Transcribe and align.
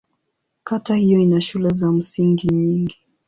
Kata 0.63 0.95
hiyo 0.95 1.19
ina 1.19 1.41
shule 1.41 1.69
za 1.69 1.91
msingi 1.91 2.47
nyingi. 2.47 2.97